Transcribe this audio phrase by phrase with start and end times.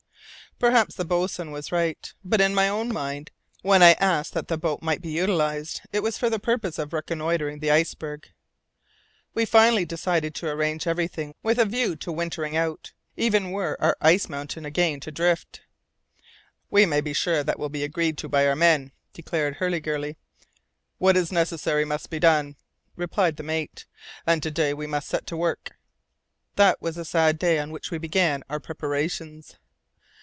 [0.59, 2.13] Perhaps the boatswain was right.
[2.23, 3.31] But in my own mind,
[3.63, 6.77] when I asked that the boat might be utilized, it was only for the purpose
[6.77, 8.27] of reconnoitring the iceberg.
[9.33, 13.97] We finally decided to arrange everything with a view to wintering out, even were our
[14.01, 15.61] ice mountain again to drift.
[16.69, 20.15] "We may be sure that will be agreed to by our men," declared Hurliguerly.
[20.99, 22.55] "What is necessary must be done,"
[22.95, 23.87] replied the mate,
[24.27, 25.71] "and to day we must set to work."
[26.55, 29.55] That was a sad day on which we began our preparations.